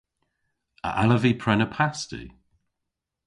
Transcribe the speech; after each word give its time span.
A 0.87 0.89
allav 1.01 1.21
vy 1.23 1.31
prena 1.41 1.67
pasti? 1.75 2.23